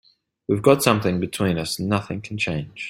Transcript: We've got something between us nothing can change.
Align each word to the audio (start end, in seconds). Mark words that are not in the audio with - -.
We've 0.47 0.63
got 0.63 0.81
something 0.81 1.19
between 1.19 1.59
us 1.59 1.79
nothing 1.79 2.21
can 2.21 2.39
change. 2.39 2.79